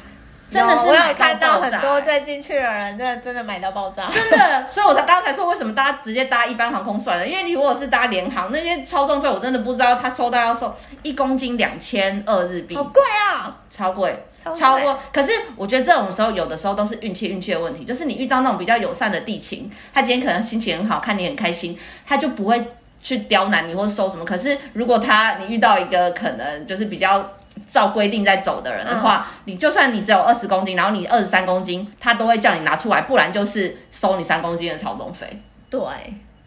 [0.50, 1.00] 真的是买到爆炸、欸。
[1.06, 4.66] 我有看到很多最近去的人，真的真的买到爆炸，真的。
[4.68, 7.26] 所以我才刚才说，为什么大家直接搭一般航空算了？
[7.26, 14.98] 因为你如果是搭联航，那些超重费我真的不知道他收到要收一公斤两千二日币，好贵啊，超贵，超过。
[15.10, 22.72] 可是我觉得这种时候有的时候都是运气运气的问题，就是你遇到那种比较友善的地勤，他今天可能心情很好，看你很开心，他就不会。
[23.06, 24.24] 去刁难你或收什么？
[24.24, 27.24] 可是如果他你遇到一个可能就是比较
[27.70, 35.40] 照规定在走的人的话，嗯、你就算你只有二十公斤，然后你二十三公斤，他都会叫你拿出来，不然就是收你三公斤的超重费。
[35.70, 35.80] 对。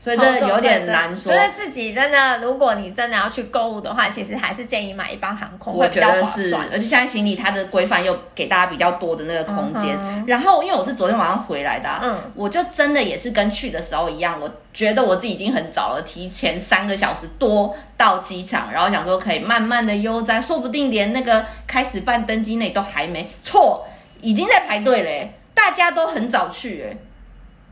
[0.02, 6.66] 所以这有点难说，就是自己真的，如果你真的要去购物的话，其实还是建议买一般航空会比较划算。
[6.72, 9.94] 而且现在行李它的规范又给大家比较多的那个空间。
[10.02, 23.86] 嗯、然后因为我是昨天晚上回来的、啊，嗯，我就真的也是跟去的时候一样，我觉得我自己已经很早了，提前三个小时多到机场，然后想说可以慢慢的悠哉，说不定连那个开始办登机那都还没错，
[24.22, 26.98] 已经在排队嘞，大家都很早去哎，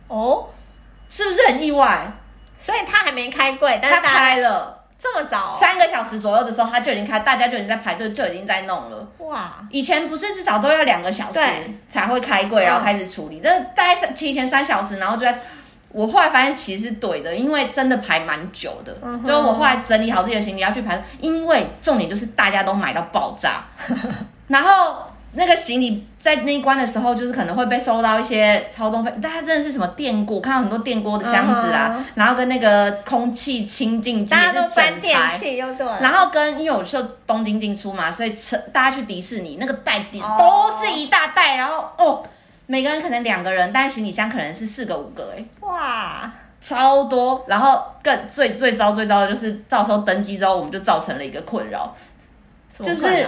[0.10, 0.48] 哦。
[1.10, 2.12] 是不是很意外？
[2.60, 9.08] 所以他还没开柜，但是他开了这么早，三个小时左右的时候他就已经开，大家就已经在排队，就已经在弄了。
[9.20, 9.54] 哇！
[9.70, 11.40] 以前不是至少都要两个小时
[11.88, 15.40] 才会开柜，然后开始处理，这大概是提前三小时，然后就在。
[15.90, 18.96] 我后来发现其实是对的，因为真的排蛮久的。
[19.02, 23.64] 嗯、就是我后来整理好自己的行李要去排，因为重点就是大家都买到爆炸，
[24.50, 25.06] 然后。
[25.34, 29.12] 那个行李在那一关的时候，就是可能会被收到一些超重费。
[29.22, 35.86] 大家真的是什么电锅，看到很多电锅的箱子啦，嗯、然后跟那个空气清净机，大家都搬电器又对。
[36.02, 42.24] 然后跟因为我是东京进出嘛，所以车大家去迪士尼那个袋子都是一大袋，然后哦，
[42.66, 47.46] 每个人可能两个人，但行李箱可能是四个五个，哎，哇，超多。
[47.48, 51.96] 然后更最最糟最糟的就是到时候登机之后，我们就造成了一个困扰，
[52.82, 53.28] 就是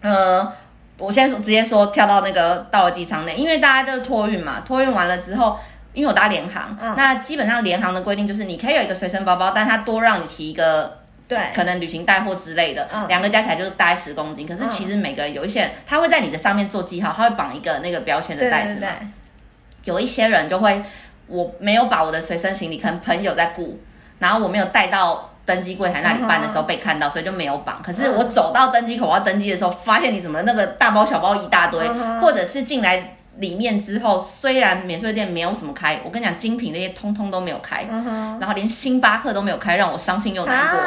[0.00, 0.52] 呃。
[1.00, 5.58] 我先直接说跳到那个到了机舱内，因为大家就是托运嘛，托运完了之后，
[5.94, 14.46] 因为我搭联航，嗯、那基本上联航的规定就是你可以有一个随身包包，但它多让你提一个，对，可能旅行带货之类的，两、嗯、个加起来就是大概十公斤。
[14.46, 18.88] 可是其实每个人有一些人，他会在你的上面做记号，他会绑一个那个标签的袋子嘛。
[19.84, 20.82] 有一些人就会，
[21.26, 23.80] 我没有把我的随身行李，可能朋友在顾，
[24.18, 25.29] 然后我没有带到。
[25.50, 27.82] 登机柜台那里办的时候被看到，所以就没有绑。
[27.82, 31.88] 可是我走到登机口我要登机的时候，发现你怎么那个大包小包一大堆，
[32.20, 37.84] 或者是进来里面之后，虽然免税店没有什么开，我跟你讲，精品那些通通都没有开，
[38.38, 40.80] 然后连星巴克都没有开，让我伤心又难过。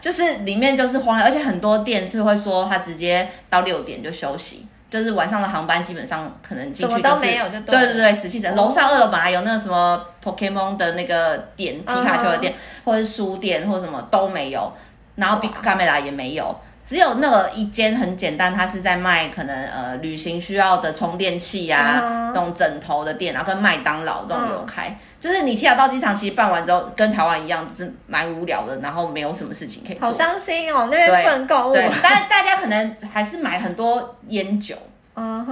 [0.00, 4.66] 就是里面就是荒凉，而且很多店是会说他直接到六点就休息。
[4.92, 7.26] 就是晚上的航班基本上可能进去就是
[7.62, 14.70] 对对对，十七层楼上二楼本来有那个什么 Pokemon 的那个店，皮卡丘的店，或者是书店或者什么都没有，
[15.14, 24.96] 然后 Big Camera 也没有，只有那个一间很简单，它是在卖可能呃旅行需要的充电器啊，那种枕头的店，然后跟麦当劳这种有开。
[25.20, 30.08] 就是你提早到机场，其实办完之后跟台湾一样，就是蛮无聊的，然后没有什么事情可以做。
[30.08, 31.72] 好伤心哦，那边不能购物。
[31.72, 34.74] 对，但大家可能还是买很多烟酒，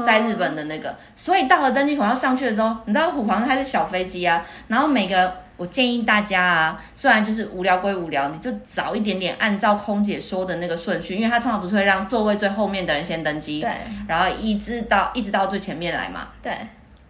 [0.05, 13.71] 在日本的那个，所以到了登机口要上去的时候，你知道虎航它是小飞机啊，然后每个人，我建议大家啊，虽然就是无聊归无聊，你就早一点点按照空姐说的那个顺序，因为他通常不是会让座位最后面的人先登机，对，
[14.09, 16.51] 然后一直到一直到最前面来嘛，对。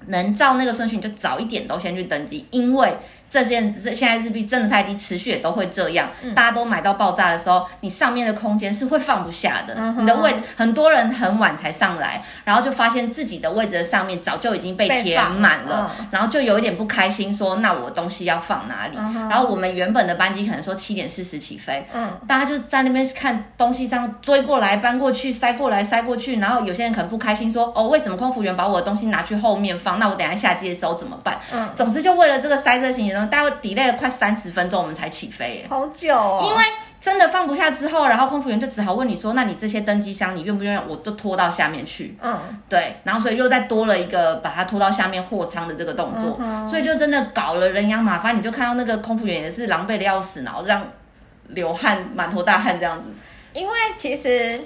[0.06, 2.92] 能照那个顺序，你就早一点都先去登机，因为
[3.30, 6.10] 这些现在日币真的太低，持续也都会这样。
[6.22, 9.74] 嗯、大家都买到爆炸的时候，你上面的空间是会放不下的。
[9.78, 18.96] 嗯、你的位置，很多人很晚才上来，然后就发现自己的位置的上面早就已经被填满了，嗯、然后就有一点不开心，说那我的东西要放哪里？
[18.98, 30.00] 嗯、然后我们原本的班机可能说七点四十起飞，嗯，大家就在那边看东西这样追过来搬过去塞过来塞过去，然后有些人可能不开心说哦，为什么空服员把我的东西拿去后面放？
[30.00, 31.38] 那我等一下下机的时候怎么办？
[31.52, 36.44] 嗯，总之就为了这个塞这行李，大概 delay 了快三十分钟，我们才起飞耶，好久哦。
[36.48, 36.64] 因为
[37.00, 42.96] 真的放不下之后，然后空服员就只好问你说：“那你这些登机箱，你愿不愿意我都拖到下面去？”嗯，对。
[43.04, 48.36] 然后所以又再多了一个把它拖到下面货舱的这个动作，嗯、所以就真的搞了人仰马翻。
[48.36, 50.82] 你就看到那个空服员也是狼狈的要死，然后这样
[51.48, 53.10] 流汗，满头大汗这样子。
[53.54, 54.60] 因为其实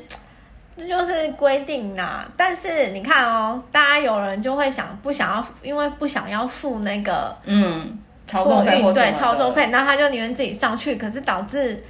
[0.76, 2.24] 这就是规定呐。
[2.36, 11.84] 但是你看哦，大家有人就会想不想要，因为不想要付那个嗯超重费，对超重费，那他就宁愿自己上去，可是导致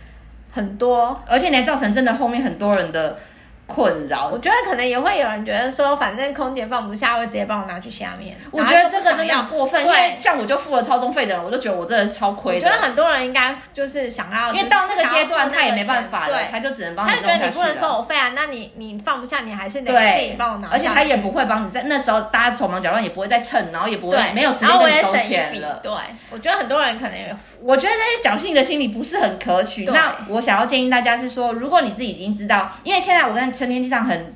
[0.53, 3.19] 很多，而且你还造成真的后面很多人的。
[3.67, 8.37] 困扰，我觉得可能也会有人觉得说，反正空姐放不下，会直接帮我拿去下面。
[8.51, 12.67] 我觉得这个真的很过分，因为像我就付了超重费的人，我就觉得我真的超亏的。
[12.67, 17.27] 我觉得很多人应该就是想要，因为到那个阶段他也没办法了，他就只能帮你弄下去。
[17.27, 20.69] 他觉得你不能收我费啊，那你你放不下，你还是得自己帮我拿。
[20.71, 25.81] 而且他也不会帮你，在那时候大家手忙脚乱，也不会再蹭，然后也不会没有时间跟你收钱了。
[25.83, 25.91] 对，
[26.31, 29.85] 我觉得很多人可能也，我觉得这些侥幸的心理不是很可取。
[29.87, 34.35] 那我想要建议大家是说，如果你自己已经知道，因为现在我跟成年机场很。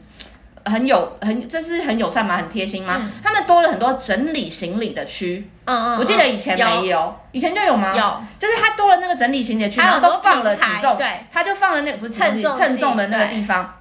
[0.65, 2.37] 很有很，这是很友善吗？
[2.37, 2.95] 很贴心吗？
[3.01, 5.51] 嗯、他们多了很多整理行李的区。
[5.65, 7.97] 嗯嗯，我记得以前没有，有以前就有吗？
[7.97, 13.78] 有，就是他多了那个整理行李的区，然后都放了体重，对，他就放了那个不是称重称重的那个地方。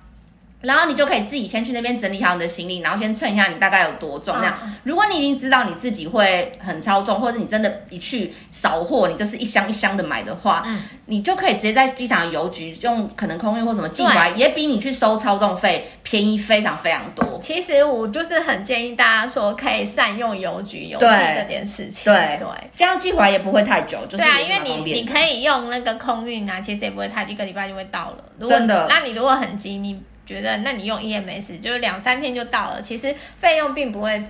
[0.59, 4.35] 然后你就可以自己先去那边整理好你的行李，然后先称一下你大概有多重。
[4.37, 17.39] 这样，如果你已经知道你自己会很超重，或者你真的一去扫货，你就是一箱一箱的买的话，嗯，你就可以直接在机场邮局用可能空运或什么寄过来，也比你去收超重费便宜非常非常多。
[17.39, 22.11] 其实我就是很建议大家说，可以善用邮局邮寄这件事情。
[22.11, 28.47] 对对，这样寄回来也不会太久，就是对啊，因为你你可以用那个空运啊，其实也不会太一个礼拜就会到了。
[28.47, 30.01] 真的，那你如果很急，你。
[30.27, 34.21] 觉得那你用 EMS 就是两三天就到了，其实费用并不会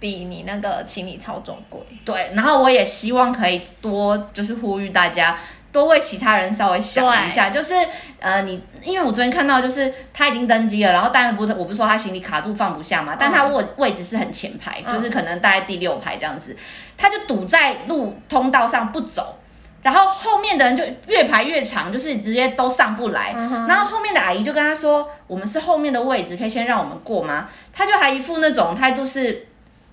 [0.00, 1.78] 比你那个行李超重贵。
[2.04, 5.38] 对，然后我也希望可以多就是呼吁大家
[5.70, 7.74] 多为其他人稍微想一下，就是
[8.20, 16.56] 呃你因为我昨天看到就是他已经登机了，然后当然不是我不是说他行李卡住放不下嘛，但他位位置是很前排，嗯、就是可能大概第六排这样子，
[16.96, 19.38] 他就堵在路通道上不走。
[19.84, 23.34] 然后后面的人就越排越长，就是直接都上不来。
[23.34, 23.68] Uh.
[23.68, 29.46] 然后后面的阿姨就跟他说：“我们是后面的位置，可以先让我们过吗？”他就还一副那种态度是：“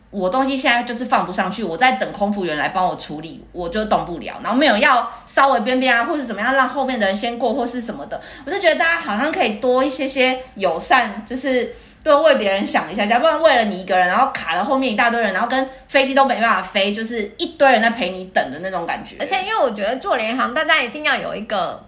[0.10, 8.22] 我东西现在就是放不上去，我在等空服员来帮我处理，我就动不了。”然后没有要稍微边边啊，或是怎么样让后面的人先过，或是什么的。
[8.46, 11.76] 我就觉得大家好像可以多一些些友善，就是。
[12.04, 19.16] 多为别人想一下，假不然为了你一个人，然后卡了后面一大堆人，然后跟飞机都没办法飞，就是一堆人在陪你等的那种感觉。
[19.20, 21.84] 而且因为我觉得做联航，大家一定要有一个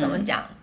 [0.00, 0.54] 怎么讲，嗯、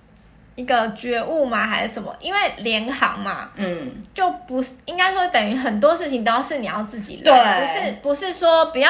[0.56, 2.16] 一个觉悟嘛，还是什么？
[2.20, 8.90] 因为联航嘛，嗯，就不是应该说等于很多事情都要是你要自己来，对，不是不是说不要。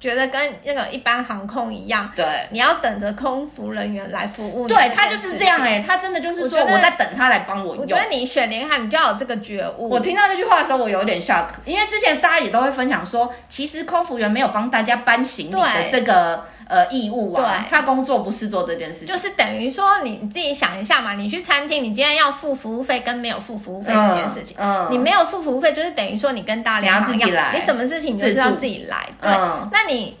[0.00, 4.68] 觉得跟那个一般航空一样，对，你要等着空服人员来服务你。
[4.68, 7.82] 对，他就是这样哎、欸，他真的就是说我在等他来帮我用。
[7.82, 9.88] 我觉得你选联航，你就要有这个觉悟。
[9.88, 16.44] 我听到这句话的时候，我有点 shock，因为之前大家也都会分享说，其实空服员没有帮大家搬行李的这个。
[16.68, 30.16] 呃，义务啊，对他工作不是做这件事情，就是等于说你自己想一下嘛，你去餐厅，你今天要付服务费跟没有付服务费这件事情，嗯，嗯你没有付服务费，就是等于说你跟大联航一样，你，你什么事情你就是要自己来，对，嗯、那你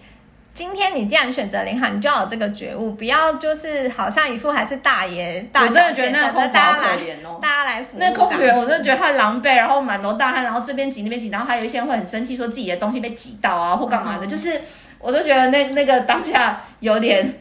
[0.52, 14.60] 今天你既然选择联航，你就要有这个觉悟，不要就是好像一副还是大爷我真的觉得那个空服好可怜哦，大家来服务，那个空服员我真的觉得他狼狈，然后满头大汗，然后这边挤那边挤，然后还有一些人会很生气，说自己的东西被挤到啊或干嘛的，嗯、就是。
[15.00, 17.32] 我都觉得那那个当下有点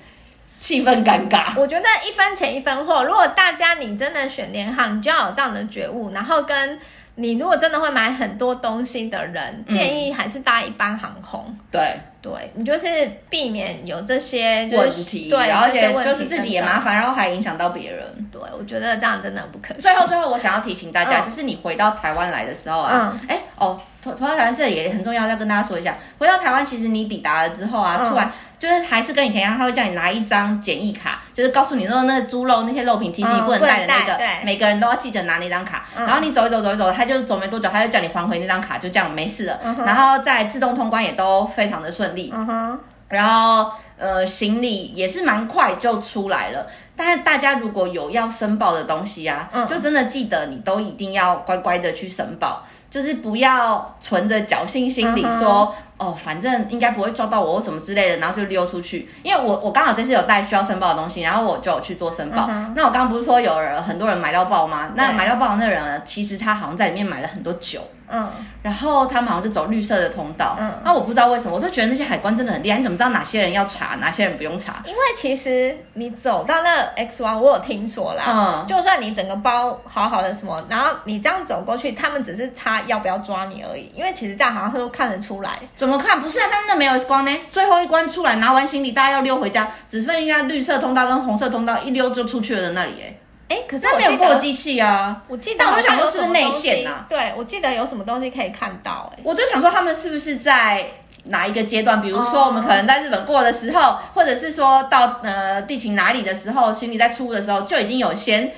[0.60, 1.60] 气氛尴尬。
[1.60, 6.80] 我觉得一分钱一分货，如果大家你真的选联航，你就要有这样的觉悟，然后跟
[7.16, 11.58] 你如果真的会买很多东西的人，嗯、建议还是搭一般航空。
[11.72, 11.82] 对。
[12.22, 12.88] 对，你就是
[13.30, 18.06] 避免有这些问题，对，而且就是自己也麻烦，然后还影响到别人。
[18.32, 19.82] 对，我觉得这样真的很不可取。
[19.82, 35.86] 最后，最后我想要提醒大家，就是你回到台湾来的时候啊，哎哦，回回到台湾这里也很重要，要跟大家说一下，回到台湾其实你抵达了之后啊，出来就是还是跟以前一样，他会叫你拿一张检疫卡，就是告诉你说那猪肉那些肉品提醒你不能带的那个，每个人都要记得拿那张卡。
[35.96, 39.60] 然后你走一走走一走，他就走没多久，他就叫你还回那张卡，就这样没事了。
[39.86, 42.32] 然后再自动通关也都非常的顺利。
[42.34, 46.68] 嗯哼，然后呃，行李也是蛮快就出来了。
[46.96, 59.08] 但是大家如果有要申报的东西啊，嗯、就真的记得你都一定要乖乖的去申报，就是不要存着侥幸心理说，嗯、哦，反正应该不会抓到我或什么之类的，然后就溜出去。
[59.22, 62.48] 因为我我刚好这次有带需要申报的东西，然后我就有去做申报。
[62.50, 64.90] 嗯、那我刚刚不是说有人很多人买到爆吗？
[64.96, 67.80] 那买到爆的那人呢，其实他好像在里面买了很多酒。
[68.10, 68.30] 嗯，
[68.62, 70.56] 然后他们好像就走绿色的通道。
[70.60, 72.78] 嗯，那我不知道为什么，我就觉得那些海关真的很厉害。
[72.78, 74.82] 你怎么知道哪些人要查，哪些人不用查？
[74.86, 78.24] 因为其实你走到那 X 1，我有听说啦。
[78.28, 83.92] 嗯，就算你整个包好好的什么，然后你这样走过去，他们只是查要不要抓你而已。
[83.96, 85.60] 因为其实这样好像都看得出来。
[85.76, 86.20] 怎么看？
[86.20, 87.32] 不是啊，他们那没有 X 光呢。
[87.52, 92.94] 最后一关出来，拿完行李，大家要溜回家，只剩下绿色通道跟红色通道，一溜就出去了的那里。
[93.02, 93.16] 哎，
[93.50, 95.24] 哎，可是我没有过机器啊。
[95.28, 97.06] 我记得，但我就想说是不是内线啊？
[97.08, 99.12] 对，我记得有什么东西可以看到？
[99.16, 100.86] 哎，我就想说他们是不是在
[101.26, 102.02] 哪一个阶段？
[102.02, 108.52] 比如说我们可能在日本过的时候，或者是说到呃地勤哪里的时候，行李在出的时候就已经有先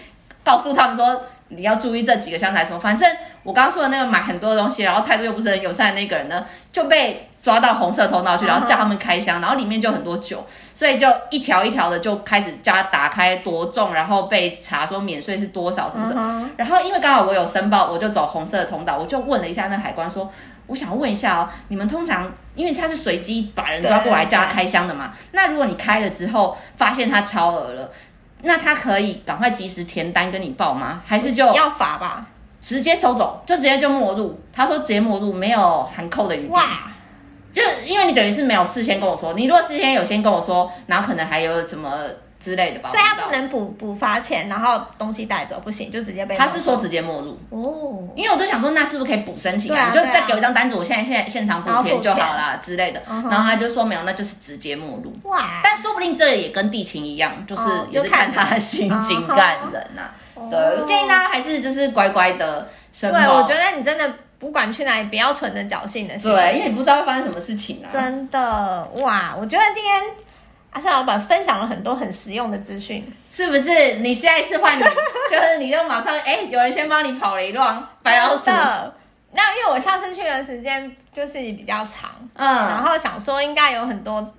[0.43, 1.21] 告诉他们说。
[1.51, 2.79] 你要注意这几个箱台什么？
[2.79, 3.09] 反正
[3.43, 16.49] 我刚刚说的那个买很多的东西，然后态度又不是很友善的那个人呢，就被抓到红色通道去，然后叫他们开箱，然后里面就很多酒，所以就一条一条的就开始叫他打开多重，然后被查说免税是多少什么什么。
[16.57, 20.29] 然后因为刚好我有申报，我就走红色的通道，我就问了一下那海关说，
[20.67, 25.13] 我想问一下哦，你们通常因为他是随机把人抓过来叫他开箱的嘛？
[25.31, 27.89] 那如果你开了之后发现他超额了？
[28.41, 31.01] 那他可以赶快及时填单跟你报吗？
[31.05, 32.25] 还是就要罚吧？
[32.61, 34.39] 直接收走，就直接就没入。
[34.51, 36.49] 他说直接没入，没有含扣的余地。
[36.49, 36.91] 哇！
[37.51, 41.99] 就因为你等于是没有事先跟我说，你如果事先有先跟我说，然后可能还有什么。
[42.39, 49.81] 之类的吧，所以他不能补补罚钱，然后东西带走不行，就直接被他是说直接没入哦，因为我都想说那是不是可以补申请啊？
[49.81, 53.01] 啊你就再给我一张单子，我现在现在现场补贴就好了之类的。
[53.29, 55.11] 然后他就说没有，那就是直接没入。
[55.29, 55.59] 哇！
[55.61, 60.09] 但说不定这也跟地勤一样，就是也是看他的心情干人呐。
[60.49, 63.19] 对，我建议大家还是就是乖乖的申报。
[63.19, 64.09] 对，我觉得你真的
[64.39, 66.31] 不管去哪里，不要存着侥幸的心。
[66.31, 67.91] 对，因为你不知道会发生什么事情啊。
[67.91, 69.35] 真的哇！
[69.37, 70.01] 我觉得今天。
[70.71, 73.95] 阿善老板分享了很多很实用的资讯，是不是？
[73.95, 74.83] 你下一次换你，
[75.29, 78.51] 就是你就马上哎、欸，有人先帮你跑了一段白老鼠。
[79.31, 84.33] 那因为我上次去的时间就是比较长，嗯，然后想说应该有很多，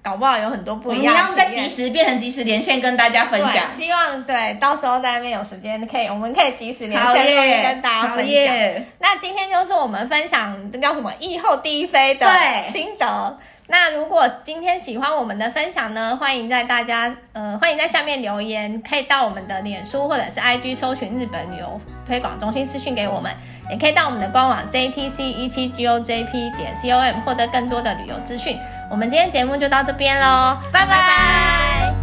[0.00, 1.14] 搞不好有很多不一样。
[1.14, 3.66] 你要再及时变成及时连线跟大家分享。
[3.66, 8.54] 希望对，到时候在那边有时间可以，我们可以及时连线跟大家分享。
[9.00, 11.12] 那今天就是我们分享这叫什么？
[11.18, 12.28] 疫后第一飞的
[12.68, 13.38] 心得。
[13.68, 23.32] 那如果今天喜欢我们的分享呢，欢迎在大家呃，欢迎在下面留言，可以到我们的脸书或者是 IG 搜寻日本旅游推广中心私讯给我们，
[23.70, 28.58] 也可以到我们的官网 JTC 一七 GOJP 点 COM 获得更多的旅游资讯。
[28.90, 30.84] 我们今天节目就到这边喽，拜。
[30.84, 32.01] 拜拜。